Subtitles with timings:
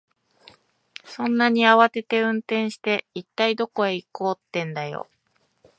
[1.05, 5.07] そんなに慌てて運転して、一体どこへ行こうってんだよ。